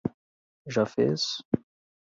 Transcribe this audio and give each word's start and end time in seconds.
Já 0.77 0.87
fez? 0.95 1.21